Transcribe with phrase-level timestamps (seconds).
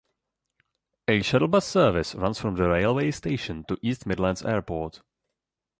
[1.07, 5.03] A shuttle bus service runs from the railway station to East Midlands Airport.